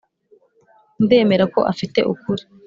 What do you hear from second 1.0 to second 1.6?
ndemera ko